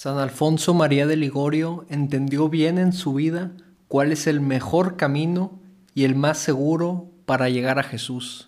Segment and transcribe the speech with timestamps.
[0.00, 3.50] San Alfonso María de Ligorio entendió bien en su vida
[3.88, 5.58] cuál es el mejor camino
[5.92, 8.46] y el más seguro para llegar a Jesús,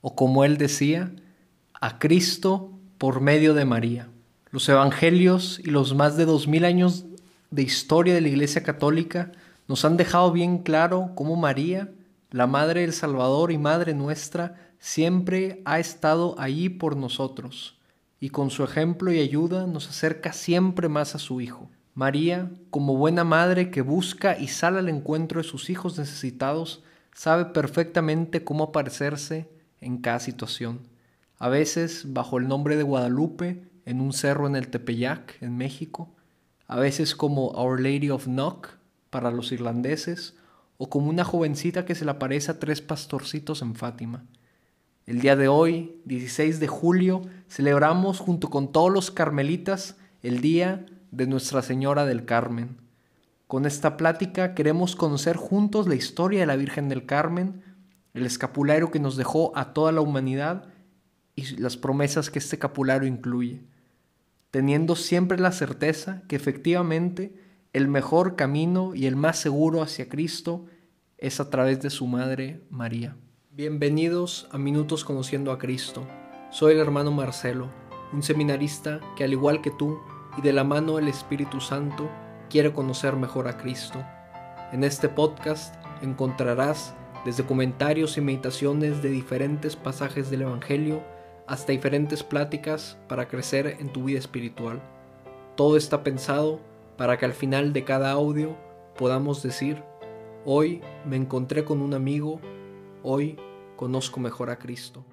[0.00, 1.12] o como él decía,
[1.78, 4.08] a Cristo por medio de María.
[4.50, 7.04] Los evangelios y los más de dos mil años
[7.50, 9.32] de historia de la Iglesia Católica
[9.68, 11.92] nos han dejado bien claro cómo María,
[12.30, 17.75] la Madre del Salvador y Madre nuestra, siempre ha estado allí por nosotros
[18.20, 21.70] y con su ejemplo y ayuda nos acerca siempre más a su Hijo.
[21.94, 26.82] María, como buena madre que busca y sale al encuentro de sus hijos necesitados,
[27.14, 29.48] sabe perfectamente cómo aparecerse
[29.80, 30.80] en cada situación.
[31.38, 36.10] A veces bajo el nombre de Guadalupe, en un cerro en el Tepeyac, en México,
[36.66, 38.68] a veces como Our Lady of Knock
[39.08, 40.34] para los irlandeses,
[40.78, 44.24] o como una jovencita que se le aparece a tres pastorcitos en Fátima.
[45.06, 50.86] El día de hoy, 16 de julio, celebramos junto con todos los carmelitas el Día
[51.10, 52.78] de Nuestra Señora del Carmen.
[53.46, 57.62] Con esta plática queremos conocer juntos la historia de la Virgen del Carmen,
[58.14, 60.64] el escapulario que nos dejó a toda la humanidad
[61.36, 63.62] y las promesas que este escapulario incluye,
[64.50, 67.40] teniendo siempre la certeza que efectivamente
[67.72, 70.66] el mejor camino y el más seguro hacia Cristo
[71.18, 73.16] es a través de su Madre María.
[73.50, 76.06] Bienvenidos a Minutos Conociendo a Cristo.
[76.58, 77.68] Soy el hermano Marcelo,
[78.14, 80.00] un seminarista que al igual que tú
[80.38, 82.08] y de la mano del Espíritu Santo
[82.48, 84.02] quiere conocer mejor a Cristo.
[84.72, 86.94] En este podcast encontrarás
[87.26, 91.02] desde comentarios y meditaciones de diferentes pasajes del Evangelio
[91.46, 94.80] hasta diferentes pláticas para crecer en tu vida espiritual.
[95.56, 96.60] Todo está pensado
[96.96, 98.56] para que al final de cada audio
[98.96, 99.82] podamos decir,
[100.46, 102.40] hoy me encontré con un amigo,
[103.02, 103.38] hoy
[103.76, 105.04] conozco mejor a Cristo.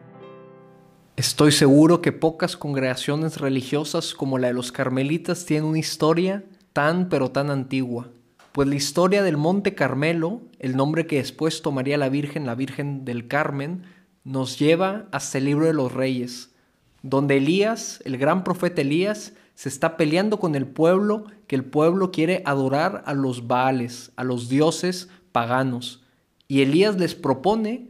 [1.16, 7.08] Estoy seguro que pocas congregaciones religiosas como la de los carmelitas tienen una historia tan
[7.08, 8.08] pero tan antigua,
[8.52, 13.06] pues la historia del Monte Carmelo, el nombre que después tomaría la Virgen, la Virgen
[13.06, 13.84] del Carmen,
[14.24, 16.50] nos lleva hasta el libro de los reyes,
[17.03, 22.09] donde Elías, el gran profeta Elías, se está peleando con el pueblo, que el pueblo
[22.09, 26.01] quiere adorar a los Baales, a los dioses paganos.
[26.47, 27.90] Y Elías les propone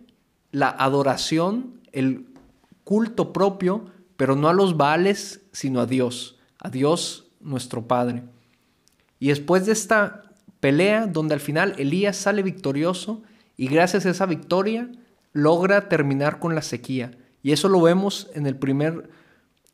[0.51, 2.32] la adoración, el
[2.83, 3.85] culto propio,
[4.17, 8.23] pero no a los Baales, sino a Dios, a Dios nuestro Padre.
[9.19, 10.23] Y después de esta
[10.59, 13.21] pelea, donde al final Elías sale victorioso
[13.57, 14.89] y gracias a esa victoria
[15.33, 17.17] logra terminar con la sequía.
[17.41, 19.09] Y eso lo vemos en el primer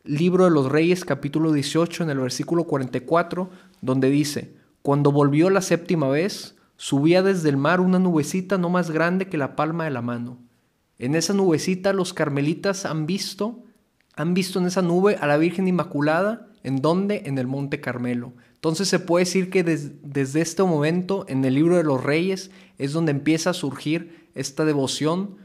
[0.04, 3.50] libro de los Reyes, capítulo 18, en el versículo 44,
[3.82, 8.90] donde dice, cuando volvió la séptima vez, subía desde el mar una nubecita no más
[8.90, 10.38] grande que la palma de la mano
[11.00, 13.64] en esa nubecita los carmelitas han visto,
[14.16, 17.24] han visto en esa nube a la Virgen Inmaculada, ¿en dónde?
[17.26, 18.34] En el Monte Carmelo.
[18.56, 22.92] Entonces se puede decir que desde este momento en el libro de los reyes es
[22.92, 25.38] donde empieza a surgir esta devoción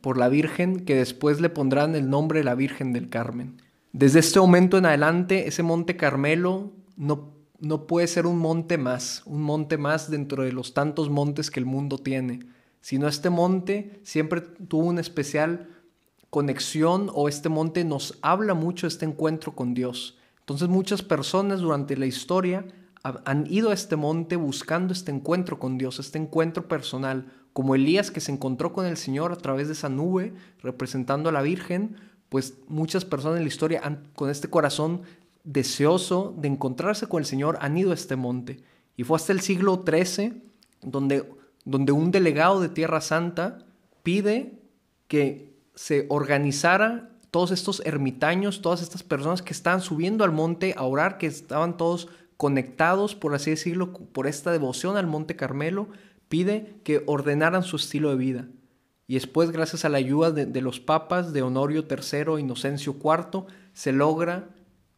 [0.00, 3.62] por la Virgen que después le pondrán el nombre de la Virgen del Carmen.
[3.92, 7.30] Desde este momento en adelante ese Monte Carmelo no,
[7.60, 11.60] no puede ser un monte más, un monte más dentro de los tantos montes que
[11.60, 12.40] el mundo tiene
[12.86, 15.66] sino este monte siempre tuvo una especial
[16.30, 20.18] conexión o este monte nos habla mucho este encuentro con Dios.
[20.38, 22.64] Entonces muchas personas durante la historia
[23.02, 28.12] han ido a este monte buscando este encuentro con Dios, este encuentro personal, como Elías
[28.12, 30.32] que se encontró con el Señor a través de esa nube
[30.62, 31.96] representando a la Virgen,
[32.28, 35.02] pues muchas personas en la historia con este corazón
[35.42, 38.62] deseoso de encontrarse con el Señor han ido a este monte.
[38.96, 40.40] Y fue hasta el siglo XIII
[40.82, 41.24] donde
[41.66, 43.58] donde un delegado de Tierra Santa
[44.02, 44.52] pide
[45.08, 50.84] que se organizara todos estos ermitaños, todas estas personas que estaban subiendo al monte a
[50.84, 55.88] orar, que estaban todos conectados, por así decirlo, por esta devoción al Monte Carmelo,
[56.28, 58.48] pide que ordenaran su estilo de vida.
[59.08, 63.92] Y después, gracias a la ayuda de, los papas de Honorio III, Inocencio IV, se
[63.92, 64.48] logra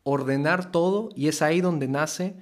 [0.03, 2.37] ordenar todo y es ahí donde nace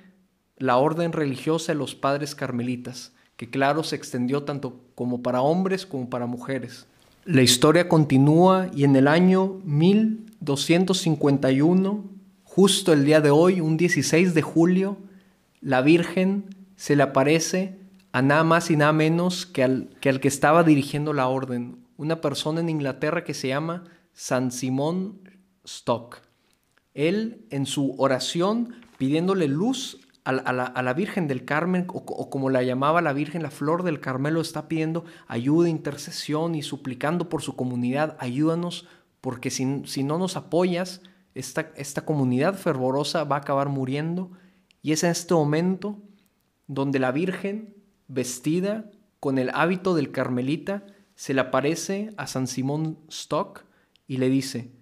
[0.57, 5.85] la orden religiosa de los padres carmelitas que claro se extendió tanto como para hombres
[5.87, 6.87] como para mujeres.
[7.25, 12.05] La historia continúa y en el año 1251,
[12.45, 14.97] justo el día de hoy, un 16 de julio,
[15.61, 16.45] la Virgen
[16.77, 17.81] se le aparece
[18.13, 21.79] a nada más y nada menos que al que, al que estaba dirigiendo la orden,
[21.97, 23.83] una persona en Inglaterra que se llama
[24.13, 25.19] San Simón
[25.65, 26.21] Stock.
[26.95, 33.01] Él en su oración pidiéndole luz a la, Virgen del Carmen, o, como la llamaba
[33.01, 38.17] la Virgen, la Flor del Carmelo, está pidiendo ayuda, intercesión y suplicando por su comunidad,
[38.19, 38.89] ayúdanos,
[39.21, 41.01] porque si, si no nos apoyas,
[41.35, 44.33] esta, esta comunidad fervorosa va a acabar muriendo.
[44.83, 45.99] Y es en este momento
[46.67, 47.77] donde la Virgen,
[48.09, 48.91] vestida
[49.21, 50.85] con el hábito del carmelita,
[51.15, 53.65] se le aparece a San Simón Stock
[54.09, 54.73] y le dice,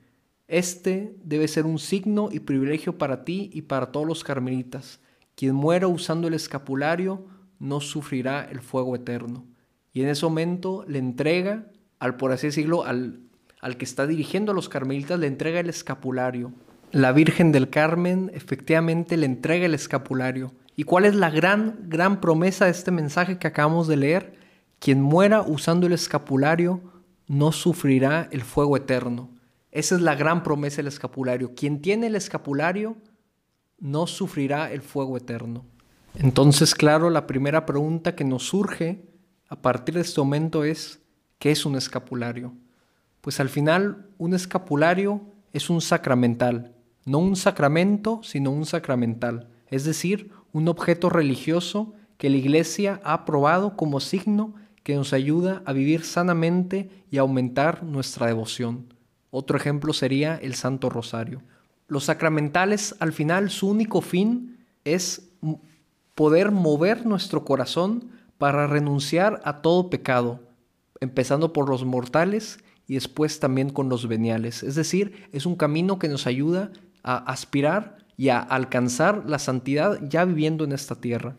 [0.48, 5.00] este debe ser un signo y privilegio para ti y para todos los carmelitas.
[5.34, 7.26] Quien muera usando el escapulario
[7.58, 9.46] no sufrirá el fuego eterno.
[9.92, 11.66] Y en ese momento le entrega,
[11.98, 13.20] al por así decirlo, al,
[13.60, 16.52] al que está dirigiendo a los carmelitas, le entrega el escapulario.
[16.92, 20.52] La Virgen del Carmen efectivamente le entrega el escapulario.
[20.76, 24.34] ¿Y cuál es la gran, gran promesa de este mensaje que acabamos de leer?
[24.78, 26.82] Quien muera usando el escapulario
[27.26, 29.30] no sufrirá el fuego eterno.
[29.70, 31.54] Esa es la gran promesa del escapulario.
[31.54, 32.96] Quien tiene el escapulario
[33.78, 35.64] no sufrirá el fuego eterno.
[36.14, 39.04] Entonces, claro, la primera pregunta que nos surge
[39.48, 41.00] a partir de este momento es,
[41.38, 42.54] ¿qué es un escapulario?
[43.20, 45.22] Pues al final, un escapulario
[45.52, 46.74] es un sacramental,
[47.04, 53.14] no un sacramento, sino un sacramental, es decir, un objeto religioso que la Iglesia ha
[53.14, 58.94] aprobado como signo que nos ayuda a vivir sanamente y aumentar nuestra devoción.
[59.30, 61.42] Otro ejemplo sería el Santo Rosario.
[61.86, 65.30] Los sacramentales, al final, su único fin es
[66.14, 70.40] poder mover nuestro corazón para renunciar a todo pecado,
[71.00, 74.62] empezando por los mortales y después también con los veniales.
[74.62, 76.70] Es decir, es un camino que nos ayuda
[77.02, 81.36] a aspirar y a alcanzar la santidad ya viviendo en esta tierra.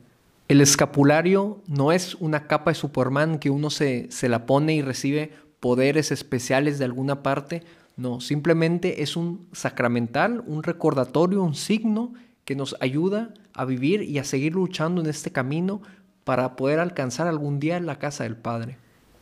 [0.47, 4.81] El escapulario no es una capa de Superman que uno se, se la pone y
[4.81, 7.63] recibe poderes especiales de alguna parte.
[7.97, 12.13] No, simplemente es un sacramental, un recordatorio, un signo
[12.43, 15.81] que nos ayuda a vivir y a seguir luchando en este camino
[16.23, 18.77] para poder alcanzar algún día la casa del Padre.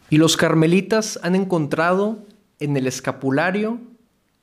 [0.10, 2.26] Y los carmelitas han encontrado
[2.60, 3.80] en el escapulario,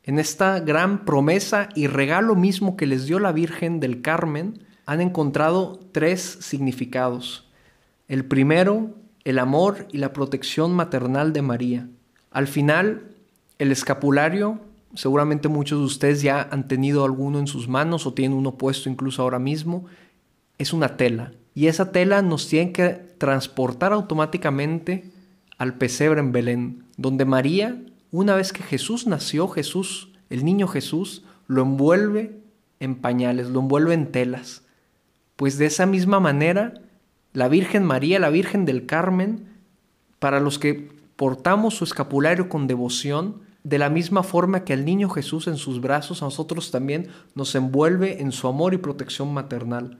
[0.05, 5.01] en esta gran promesa y regalo mismo que les dio la Virgen del Carmen, han
[5.01, 7.49] encontrado tres significados.
[8.09, 8.95] El primero,
[9.25, 11.89] el amor y la protección maternal de María.
[12.31, 13.11] Al final,
[13.61, 14.59] el escapulario
[14.95, 18.89] seguramente muchos de ustedes ya han tenido alguno en sus manos o tienen uno puesto
[18.89, 19.87] incluso ahora mismo,
[20.59, 21.33] es una tela.
[21.55, 25.11] Y esa tela nos tiene que transportar automáticamente
[25.59, 27.81] al pesebre en Belén, donde María,
[28.11, 32.41] una vez que Jesús nació, Jesús, el niño Jesús, lo envuelve
[32.79, 34.63] en pañales, lo envuelve en telas.
[35.37, 36.75] Pues de esa misma manera,
[37.33, 39.47] la Virgen María, la Virgen del Carmen,
[40.19, 45.09] para los que portamos su escapulario con devoción, de la misma forma que al niño
[45.09, 49.99] Jesús en sus brazos, a nosotros también nos envuelve en su amor y protección maternal.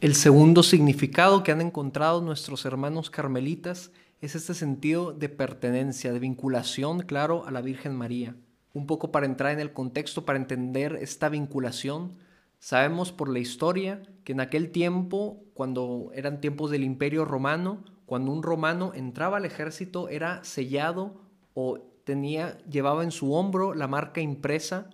[0.00, 6.18] El segundo significado que han encontrado nuestros hermanos carmelitas es este sentido de pertenencia, de
[6.18, 8.34] vinculación, claro, a la Virgen María.
[8.74, 12.14] Un poco para entrar en el contexto, para entender esta vinculación,
[12.58, 18.32] sabemos por la historia que en aquel tiempo, cuando eran tiempos del Imperio Romano, cuando
[18.32, 21.20] un romano entraba al ejército era sellado
[21.54, 24.90] o tenía, llevaba en su hombro la marca impresa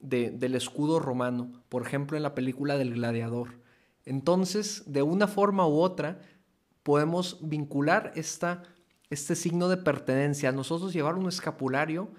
[0.00, 3.60] del escudo romano, por ejemplo en la película del gladiador.
[4.04, 6.20] Entonces, de una forma u otra,
[6.82, 8.62] podemos vincular esta,
[9.10, 10.52] este signo de pertenencia.
[10.52, 12.10] Nosotros llevar un escapulario,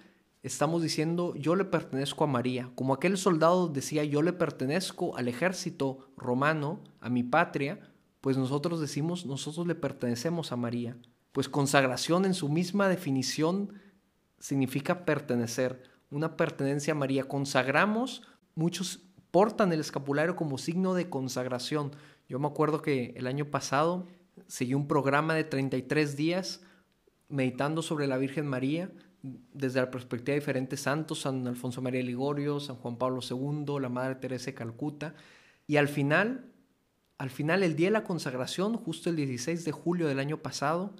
[0.44, 2.70] estamos diciendo yo le pertenezco a María.
[2.76, 7.80] Como aquel soldado decía yo le pertenezco al ejército romano, a mi patria,
[8.20, 10.98] pues nosotros decimos nosotros le pertenecemos a María.
[11.32, 13.72] Pues consagración en su misma definición
[14.40, 17.26] significa pertenecer, una pertenencia a María.
[17.26, 18.24] Consagramos,
[18.56, 19.02] muchos
[19.32, 21.92] portan el escapulario como signo de consagración.
[22.30, 24.08] Yo me acuerdo que el año pasado
[24.48, 26.62] seguí un programa de 33 días
[27.30, 28.90] meditando sobre la Virgen María
[29.22, 33.90] desde la perspectiva de diferentes santos, San Alfonso María Ligorio, San Juan Pablo II, la
[33.90, 35.16] Madre Teresa de Calcuta.
[35.66, 36.46] Y al final,
[37.18, 40.96] al final, el día de la consagración, justo el 16 de julio del año pasado,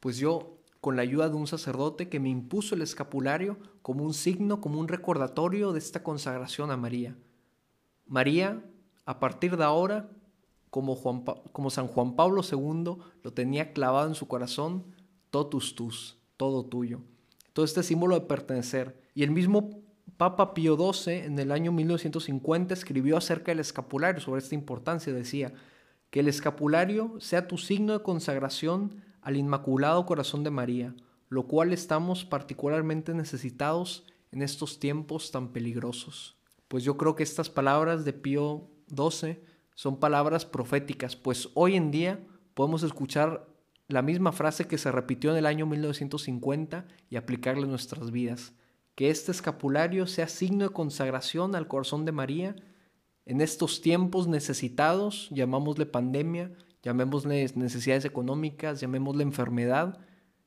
[0.00, 4.14] pues yo con la ayuda de un sacerdote que me impuso el escapulario como un
[4.14, 7.16] signo, como un recordatorio de esta consagración a María.
[8.06, 8.64] María,
[9.04, 10.08] a partir de ahora,
[10.70, 14.84] como, Juan como San Juan Pablo II, lo tenía clavado en su corazón,
[15.30, 17.00] totus tus, todo tuyo.
[17.52, 19.02] Todo este símbolo de pertenecer.
[19.14, 19.82] Y el mismo
[20.16, 25.12] Papa Pío XII en el año 1950 escribió acerca del escapulario sobre esta importancia.
[25.12, 25.52] Decía,
[26.10, 30.94] que el escapulario sea tu signo de consagración al Inmaculado Corazón de María,
[31.28, 36.36] lo cual estamos particularmente necesitados en estos tiempos tan peligrosos.
[36.68, 39.40] Pues yo creo que estas palabras de Pío XII
[39.74, 42.20] son palabras proféticas, pues hoy en día
[42.54, 43.48] podemos escuchar
[43.88, 48.52] la misma frase que se repitió en el año 1950 y aplicarla en nuestras vidas.
[48.94, 52.56] Que este escapulario sea signo de consagración al corazón de María
[53.26, 59.98] En estos tiempos necesitados, llamámosle pandemia, llamémosle necesidades económicas, llamémosle enfermedad,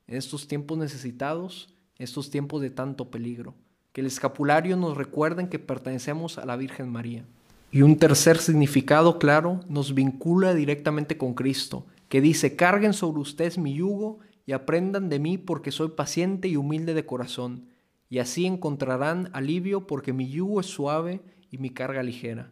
[0.08, 3.56] en estos tiempos necesitados, estos tiempos de tanto peligro.
[3.92, 7.26] Que el escapulario nos recuerden que pertenecemos a la Virgen María.
[7.72, 13.58] Y un tercer significado claro nos vincula directamente con Cristo, que dice, carguen sobre ustedes
[13.58, 17.70] mi yugo y aprendan de mí porque soy paciente y humilde de corazón,
[18.10, 22.52] y así encontrarán alivio porque mi yugo es suave y mi carga ligera.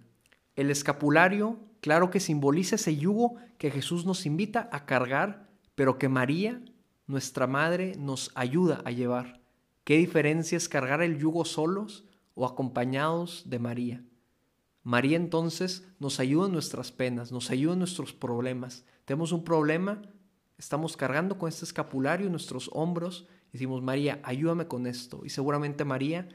[0.55, 6.09] El escapulario, claro que simboliza ese yugo que Jesús nos invita a cargar, pero que
[6.09, 6.61] María,
[7.07, 9.41] nuestra Madre, nos ayuda a llevar.
[9.83, 12.05] ¿Qué diferencia es cargar el yugo solos
[12.35, 14.03] o acompañados de María?
[14.83, 18.83] María entonces nos ayuda en nuestras penas, nos ayuda en nuestros problemas.
[19.05, 20.01] Tenemos un problema,
[20.57, 25.21] estamos cargando con este escapulario en nuestros hombros decimos, María, ayúdame con esto.
[25.25, 26.29] Y seguramente María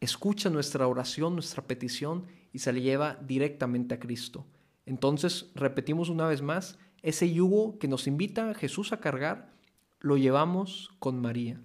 [0.00, 4.46] escucha nuestra oración, nuestra petición y se le lleva directamente a Cristo.
[4.86, 9.50] Entonces, repetimos una vez más, ese yugo que nos invita Jesús a cargar,
[10.00, 11.60] lo llevamos con María.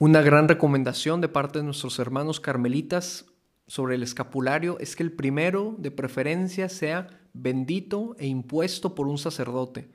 [0.00, 3.26] Una gran recomendación de parte de nuestros hermanos carmelitas
[3.68, 9.18] sobre el escapulario es que el primero, de preferencia, sea bendito e impuesto por un
[9.18, 9.88] sacerdote.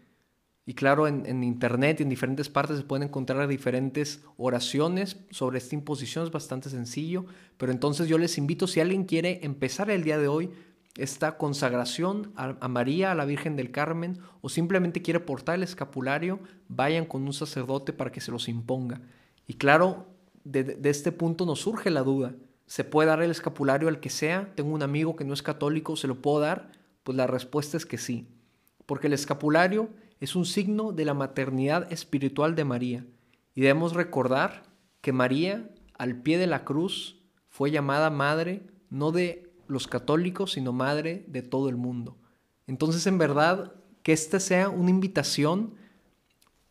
[0.69, 5.73] Y claro, en, internet y en diferentes partes se pueden encontrar diferentes oraciones sobre esta
[5.73, 7.25] imposición, es bastante sencillo,
[7.57, 10.51] pero entonces yo les invito, si alguien quiere empezar el día de hoy
[10.95, 16.39] esta consagración a, María, a la Virgen del Carmen, o simplemente quiere portar el escapulario,
[16.67, 19.01] vayan con un sacerdote para que se los imponga.
[19.47, 20.05] Y claro,
[20.43, 22.35] de este punto nos surge la duda,
[22.67, 24.51] ¿Se puede dar el escapulario al que sea?
[24.53, 26.71] Tengo un amigo que no es católico, ¿se lo puedo dar?
[27.03, 28.27] Pues la respuesta es que sí,
[28.85, 33.05] porque el escapulario es un signo de la maternidad espiritual de María.
[33.55, 34.63] Y debemos recordar
[35.01, 40.73] que María, al pie de la cruz, fue llamada madre no de los católicos, sino
[40.73, 42.17] madre de todo el mundo.
[42.67, 43.73] Entonces, en verdad,
[44.03, 45.75] que esta sea una invitación,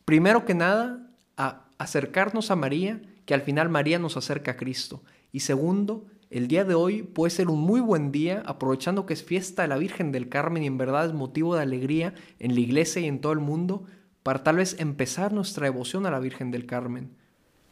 [0.04, 5.02] primero que nada, a acercarnos a María, que al final María nos acerca a Cristo.
[5.32, 9.24] Y segundo, el día de hoy puede ser un muy buen día, aprovechando que es
[9.24, 12.60] fiesta de la Virgen del Carmen y en verdad es motivo de alegría en la
[12.60, 13.84] iglesia y en todo el mundo,
[14.22, 17.16] para tal vez empezar nuestra devoción a la Virgen del Carmen.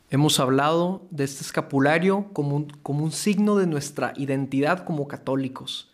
[0.08, 5.92] Hemos hablado de este escapulario como un, como un signo de nuestra identidad como católicos.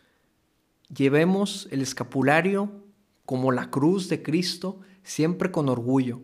[0.94, 2.70] Llevemos el escapulario
[3.24, 6.20] como la cruz de Cristo siempre con orgullo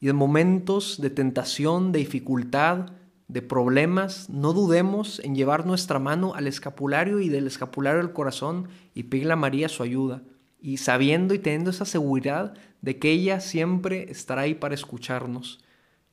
[0.00, 2.90] y en momentos de tentación, de dificultad,
[3.28, 8.68] de problemas, no dudemos en llevar nuestra mano al escapulario y del escapulario al corazón
[8.94, 10.22] y pedirle a María su ayuda,
[10.60, 15.60] y sabiendo y teniendo esa seguridad de que ella siempre estará ahí para escucharnos.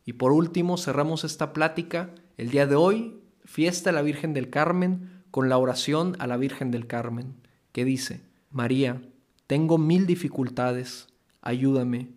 [0.05, 4.49] Y por último, cerramos esta plática el día de hoy, fiesta de la Virgen del
[4.49, 7.35] Carmen, con la oración a la Virgen del Carmen,
[7.71, 9.01] que dice, María,
[9.47, 11.07] tengo mil dificultades,
[11.41, 12.09] ayúdame,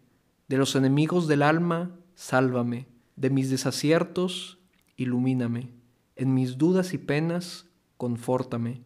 [0.49, 2.87] de los enemigos del alma, sálvame,
[3.17, 4.58] de mis desaciertos,
[4.99, 5.71] ilumíname.
[6.17, 8.83] En mis dudas y penas, confórtame.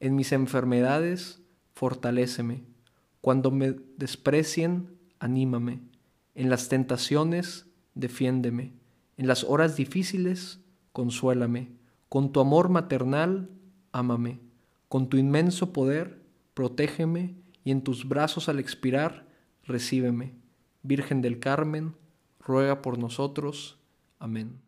[0.00, 1.40] En mis enfermedades,
[1.72, 2.64] fortaléceme.
[3.22, 5.80] Cuando me desprecien, anímame.
[6.34, 8.74] En las tentaciones, defiéndeme.
[9.16, 10.60] En las horas difíciles,
[10.92, 11.70] consuélame.
[12.08, 13.48] Con tu amor maternal,
[13.92, 14.40] ámame.
[14.88, 16.20] Con tu inmenso poder,
[16.52, 17.34] protégeme
[17.64, 19.26] y en tus brazos al expirar,
[19.62, 20.34] recíbeme.
[20.82, 21.94] Virgen del Carmen,
[22.40, 23.78] ruega por nosotros.
[24.18, 24.63] Amén.